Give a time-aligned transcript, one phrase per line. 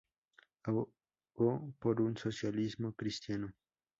[0.63, 3.53] Abogó por un socialismo cristiano.